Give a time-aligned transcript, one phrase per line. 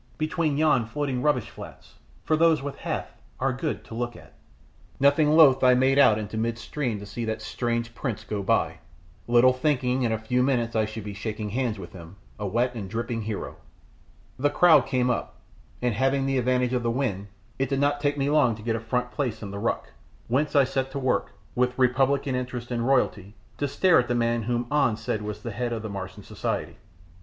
[0.17, 1.93] between yon floating rubbish flats,
[2.23, 4.33] for those with Hath are good to look at."
[4.99, 8.79] Nothing loth I made out into mid stream to see that strange prince go by,
[9.27, 12.73] little thinking in a few minutes I should be shaking hands with him, a wet
[12.73, 13.57] and dripping hero.
[14.39, 15.35] The crowd came up,
[15.83, 17.27] and having the advantage of the wind,
[17.59, 19.91] it did not take me long to get a front place in the ruck,
[20.27, 24.41] whence I set to work, with republican interest in royalty, to stare at the man
[24.41, 26.77] who An said was the head of Martian society.